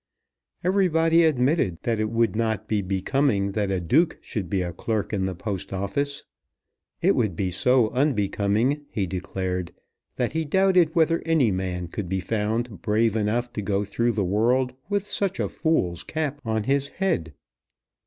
[0.63, 5.13] Everybody admitted that it would not be becoming that a Duke should be a clerk
[5.13, 6.23] in the Post Office.
[7.03, 9.73] It would be so unbecoming, he declared,
[10.15, 14.25] that he doubted whether any man could be found brave enough to go through the
[14.25, 17.35] world with such a fool's cap on his head.